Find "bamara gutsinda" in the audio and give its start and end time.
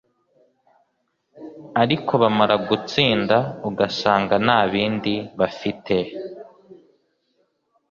2.21-3.37